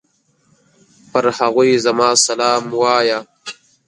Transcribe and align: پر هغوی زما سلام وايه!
پر 1.11 1.25
هغوی 1.39 1.71
زما 1.85 2.09
سلام 2.27 2.63
وايه! 2.81 3.19